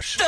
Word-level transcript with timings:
proche. 0.00 0.18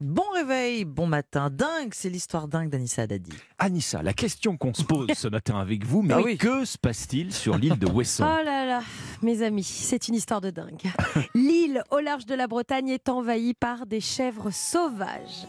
Bon 0.00 0.24
réveil, 0.34 0.84
bon 0.84 1.06
matin. 1.06 1.48
Dingue, 1.50 1.92
c'est 1.94 2.08
l'histoire 2.10 2.48
dingue 2.48 2.70
d'Anissa 2.70 3.02
Haddadi. 3.02 3.32
Anissa, 3.58 4.02
la 4.02 4.12
question 4.12 4.56
qu'on 4.56 4.74
se 4.74 4.82
pose 4.82 5.08
ce 5.14 5.28
matin 5.28 5.58
avec 5.58 5.84
vous, 5.84 6.02
mais 6.02 6.14
Ah 6.14 6.20
oui. 6.20 6.36
que 6.36 6.64
se 6.64 6.76
passe-t-il 6.76 7.32
sur 7.32 7.56
l'île 7.56 7.78
de 7.78 7.86
Wesson 7.86 8.24
Oh 8.40 8.44
là 8.44 8.64
là, 8.66 8.82
mes 9.22 9.42
amis, 9.42 9.64
c'est 9.64 10.08
une 10.08 10.14
histoire 10.14 10.40
de 10.40 10.50
dingue. 10.50 10.82
L'île 11.34 11.82
au 11.90 12.00
large 12.00 12.26
de 12.26 12.34
la 12.34 12.46
Bretagne 12.46 12.88
est 12.88 13.08
envahie 13.08 13.54
par 13.54 13.86
des 13.86 14.00
chèvres 14.00 14.50
sauvages. 14.50 15.46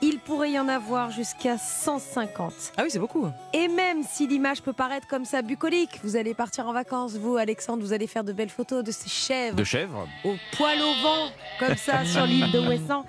Il 0.00 0.20
pourrait 0.20 0.52
y 0.52 0.58
en 0.60 0.68
avoir 0.68 1.10
jusqu'à 1.10 1.58
150. 1.58 2.52
Ah 2.76 2.82
oui, 2.84 2.88
c'est 2.88 3.00
beaucoup. 3.00 3.26
Et 3.52 3.66
même 3.66 4.04
si 4.08 4.28
l'image 4.28 4.62
peut 4.62 4.72
paraître 4.72 5.08
comme 5.08 5.24
ça 5.24 5.42
bucolique, 5.42 5.98
vous 6.04 6.14
allez 6.14 6.34
partir 6.34 6.68
en 6.68 6.72
vacances, 6.72 7.16
vous 7.16 7.36
Alexandre, 7.36 7.82
vous 7.82 7.92
allez 7.92 8.06
faire 8.06 8.22
de 8.22 8.32
belles 8.32 8.48
photos 8.48 8.84
de 8.84 8.92
ces 8.92 9.08
chèvres 9.08 9.56
De 9.56 9.64
chèvres 9.64 10.06
au 10.24 10.34
poil 10.56 10.78
au 10.80 11.02
vent, 11.02 11.32
comme 11.58 11.76
ça 11.76 12.04
sur 12.06 12.24
l'île 12.26 12.50
de 12.52 12.60
Ouessant. 12.60 13.04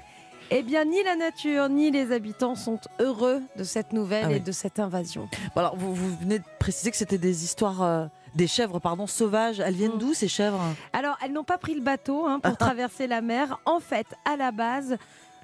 Eh 0.52 0.64
bien, 0.64 0.84
ni 0.84 1.04
la 1.04 1.16
nature 1.16 1.70
ni 1.70 1.92
les 1.92 2.12
habitants 2.12 2.56
sont 2.56 2.80
heureux 3.00 3.42
de 3.56 3.64
cette 3.64 3.94
nouvelle 3.94 4.24
Ah 4.26 4.30
oui. 4.30 4.38
et 4.38 4.40
de 4.40 4.52
cette 4.52 4.80
invasion. 4.80 5.30
Bon, 5.56 5.62
alors, 5.62 5.76
vous, 5.76 5.94
vous 5.94 6.18
venez 6.18 6.40
de 6.40 6.44
préciser 6.58 6.90
que 6.90 6.98
c'était 6.98 7.20
des 7.20 7.44
histoires, 7.44 7.84
euh, 7.84 8.06
des 8.34 8.48
chèvres, 8.48 8.80
pardon, 8.80 9.06
sauvages. 9.06 9.60
Elles 9.60 9.76
viennent 9.76 9.94
Mm. 9.96 10.00
d'où 10.00 10.14
ces 10.16 10.28
chèvres? 10.28 10.60
Alors, 10.92 11.18
elles 11.24 11.34
n'ont 11.34 11.44
pas 11.44 11.60
pris 11.60 11.76
le 11.76 11.82
bateau 11.82 12.26
hein, 12.26 12.40
pour 12.40 12.58
traverser 12.58 13.06
la 13.06 13.22
mer. 13.22 13.60
En 13.66 13.80
fait, 13.80 14.08
à 14.26 14.38
la 14.38 14.52
base, 14.52 14.98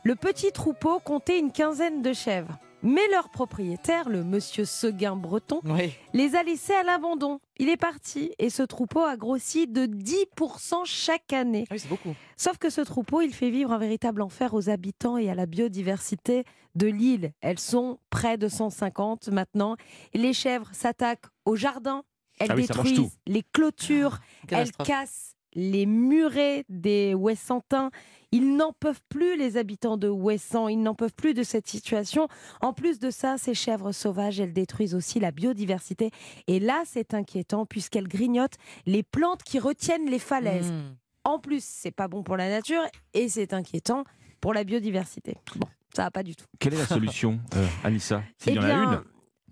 le 0.03 0.15
petit 0.15 0.51
troupeau 0.51 0.99
comptait 0.99 1.37
une 1.37 1.51
quinzaine 1.51 2.01
de 2.01 2.11
chèvres. 2.13 2.57
Mais 2.87 3.07
leur 3.11 3.29
propriétaire, 3.29 4.09
le 4.09 4.23
monsieur 4.23 4.63
Seguin 4.63 5.15
Breton, 5.15 5.59
Oui. 5.65 5.91
les 6.13 6.35
a 6.35 6.43
laissés 6.43 6.75
à 6.75 6.83
l'abandon. 6.83 7.39
Il 7.57 7.67
est 7.67 7.77
parti 7.77 8.31
et 8.37 8.51
ce 8.51 8.61
troupeau 8.61 9.01
a 9.01 9.17
grossi 9.17 9.65
de 9.65 9.87
10% 9.87 10.85
chaque 10.85 11.33
année. 11.33 11.65
Ah 11.69 11.73
oui, 11.73 11.79
c'est 11.79 11.87
beaucoup. 11.89 12.13
Sauf 12.37 12.59
que 12.59 12.69
ce 12.69 12.81
troupeau, 12.81 13.21
il 13.21 13.33
fait 13.33 13.49
vivre 13.49 13.71
un 13.71 13.79
véritable 13.79 14.21
enfer 14.21 14.53
aux 14.53 14.69
habitants 14.69 15.17
et 15.17 15.31
à 15.31 15.33
la 15.35 15.47
biodiversité 15.47 16.43
de 16.75 16.85
l'île. 16.85 17.31
Elles 17.41 17.57
sont 17.59 17.97
près 18.11 18.37
de 18.37 18.47
150 18.47 19.29
maintenant. 19.29 19.77
Les 20.13 20.33
chèvres 20.33 20.69
s'attaquent 20.73 21.25
aux 21.45 21.55
jardins, 21.55 22.03
elles 22.39 22.51
Ah 22.51 22.55
oui, 22.55 22.67
détruisent 22.67 23.17
les 23.25 23.41
clôtures, 23.51 24.19
elles 24.43 24.71
Catastrophe. 24.71 24.87
cassent 24.87 25.34
les 25.55 25.85
murets 25.85 26.65
des 26.69 27.13
Ouessantins. 27.15 27.89
Ils 28.31 28.55
n'en 28.57 28.73
peuvent 28.73 29.01
plus, 29.09 29.37
les 29.37 29.55
habitants 29.57 29.95
de 29.97 30.09
Ouessant, 30.09 30.67
ils 30.67 30.81
n'en 30.81 30.93
peuvent 30.95 31.13
plus 31.15 31.33
de 31.33 31.43
cette 31.43 31.67
situation. 31.67 32.27
En 32.61 32.73
plus 32.73 32.99
de 32.99 33.09
ça, 33.09 33.37
ces 33.37 33.53
chèvres 33.53 33.91
sauvages, 33.93 34.39
elles 34.39 34.51
détruisent 34.53 34.93
aussi 34.95 35.19
la 35.19 35.31
biodiversité. 35.31 36.11
Et 36.47 36.59
là, 36.59 36.83
c'est 36.85 37.13
inquiétant 37.13 37.65
puisqu'elles 37.65 38.07
grignotent 38.09 38.57
les 38.85 39.03
plantes 39.03 39.43
qui 39.43 39.57
retiennent 39.59 40.09
les 40.09 40.19
falaises. 40.19 40.71
Mm. 40.71 40.95
En 41.23 41.39
plus, 41.39 41.63
c'est 41.63 41.91
pas 41.91 42.07
bon 42.07 42.23
pour 42.23 42.35
la 42.37 42.49
nature 42.49 42.83
et 43.13 43.29
c'est 43.29 43.53
inquiétant 43.53 44.03
pour 44.41 44.53
la 44.53 44.63
biodiversité. 44.63 45.37
Bon, 45.55 45.67
ça 45.95 46.03
va 46.03 46.11
pas 46.11 46.21
du 46.23 46.35
tout. 46.35 46.45
Quelle 46.59 46.73
est 46.73 46.77
la 46.77 46.85
solution, 46.85 47.39
euh, 47.55 47.65
Anissa 47.83 48.21
S'il 48.37 48.53
Eh 48.53 48.55
y 48.57 48.59
en 48.59 48.63
a 48.63 48.65
bien, 48.65 48.83
une? 48.83 49.03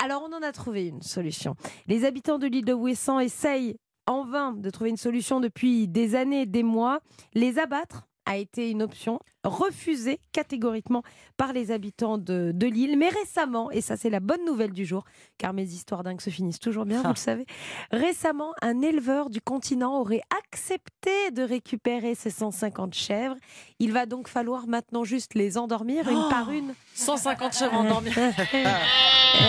alors 0.03 0.27
on 0.29 0.35
en 0.35 0.41
a 0.41 0.51
trouvé 0.51 0.87
une 0.87 1.01
solution. 1.01 1.55
Les 1.87 2.03
habitants 2.05 2.37
de 2.37 2.45
l'île 2.47 2.65
de 2.65 2.73
Ouessant 2.73 3.19
essayent 3.19 3.77
en 4.07 4.25
vain 4.25 4.53
de 4.53 4.69
trouver 4.69 4.89
une 4.89 4.97
solution 4.97 5.39
depuis 5.39 5.87
des 5.87 6.15
années, 6.15 6.45
des 6.45 6.63
mois. 6.63 6.99
Les 7.33 7.59
abattre 7.59 8.07
a 8.25 8.37
été 8.37 8.69
une 8.69 8.81
option 8.81 9.19
refusée 9.43 10.19
catégoriquement 10.31 11.03
par 11.35 11.51
les 11.51 11.71
habitants 11.71 12.17
de, 12.17 12.51
de 12.53 12.67
l'île. 12.67 12.97
Mais 12.97 13.09
récemment, 13.09 13.69
et 13.71 13.81
ça 13.81 13.97
c'est 13.97 14.09
la 14.09 14.19
bonne 14.21 14.43
nouvelle 14.45 14.71
du 14.71 14.85
jour, 14.85 15.03
car 15.37 15.53
mes 15.53 15.63
histoires 15.63 16.03
dingues 16.03 16.21
se 16.21 16.29
finissent 16.29 16.59
toujours 16.59 16.85
bien, 16.85 17.01
vous 17.01 17.09
le 17.09 17.15
savez, 17.15 17.45
récemment 17.91 18.53
un 18.61 18.81
éleveur 18.81 19.29
du 19.29 19.41
continent 19.41 19.99
aurait 19.99 20.21
accepté 20.37 21.31
de 21.31 21.43
récupérer 21.43 22.15
ces 22.15 22.29
150 22.29 22.93
chèvres. 22.93 23.35
Il 23.79 23.91
va 23.91 24.05
donc 24.05 24.27
falloir 24.29 24.67
maintenant 24.67 25.03
juste 25.03 25.33
les 25.33 25.57
endormir 25.57 26.07
une 26.09 26.17
Oh 26.25 26.29
par 26.29 26.49
une. 26.51 26.73
150 26.95 27.53
chèvres 27.53 27.73
endormis. 27.75 28.11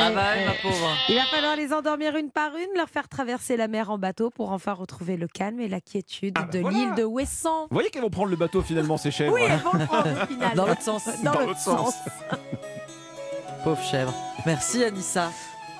Ah 0.00 0.10
bah, 0.12 0.32
ma 0.46 0.52
pauvre. 0.62 0.88
il 1.10 1.14
va 1.14 1.24
falloir 1.24 1.56
les 1.56 1.70
endormir 1.74 2.16
une 2.16 2.30
par 2.30 2.56
une, 2.56 2.74
leur 2.74 2.88
faire 2.88 3.06
traverser 3.06 3.58
la 3.58 3.68
mer 3.68 3.90
en 3.90 3.98
bateau 3.98 4.30
pour 4.30 4.50
enfin 4.50 4.72
retrouver 4.72 5.18
le 5.18 5.28
calme 5.28 5.60
et 5.60 5.68
la 5.68 5.82
quiétude 5.82 6.32
Ah 6.38 6.44
bah 6.44 6.48
de 6.52 6.58
voilà. 6.60 6.78
l'île 6.78 6.94
de 6.94 7.04
Ouessant. 7.04 7.64
Vous 7.64 7.74
voyez 7.74 7.90
qu'elles 7.90 8.00
vont 8.00 8.08
prendre 8.08 8.30
le 8.30 8.36
bateau 8.36 8.62
finalement, 8.64 8.96
ces 8.96 9.10
chèvres 9.10 9.34
Oui, 9.34 9.42
elles 9.48 9.58
vont 9.58 9.72
le 9.78 9.86
prendre 9.86 10.08
au 10.22 10.26
final. 10.26 10.54
Dans 10.56 10.66
l'autre 10.66 10.82
sens. 10.82 11.04
Dans, 11.22 11.32
Dans 11.32 11.40
l'autre 11.40 11.58
sens. 11.60 11.94
sens. 11.94 12.38
Pauvre 13.62 13.82
chèvre. 13.82 14.12
Merci 14.46 14.84
Anissa. 14.84 15.30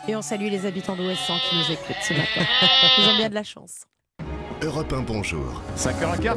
Et 0.07 0.15
on 0.17 0.23
salue 0.23 0.49
les 0.51 0.67
habitants 0.67 0.97
de 0.97 1.03
Ouessant 1.07 1.37
qui 1.49 1.57
nous 1.57 1.73
écoutent 1.73 1.97
ce 2.03 2.13
matin. 2.15 2.47
Ils 2.99 3.09
ont 3.09 3.17
bien 3.17 3.29
de 3.29 3.35
la 3.35 3.43
chance. 3.43 3.85
Europe 4.63 4.93
1, 4.93 5.01
bonjour. 5.03 5.63
5h15 5.77 6.29